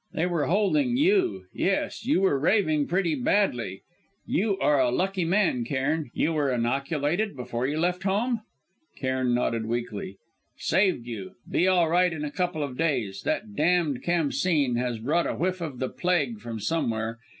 [0.13, 3.83] They were holding you yes, you were raving pretty badly.
[4.25, 6.09] You are a lucky man, Cairn.
[6.15, 8.41] You were inoculated before you left home?"
[8.97, 10.17] Cairn nodded weakly.
[10.57, 11.33] "Saved you.
[11.47, 13.21] Be all right in a couple of days.
[13.21, 17.19] That damned Khamsîn has brought a whiff of the plague from somewhere!